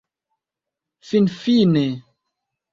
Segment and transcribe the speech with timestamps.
[1.07, 1.85] finfine